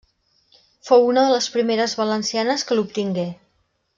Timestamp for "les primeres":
1.35-1.95